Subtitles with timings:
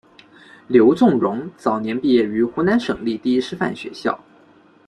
[0.67, 4.19] 刘仲容早年毕业于湖南省立第一师范学校。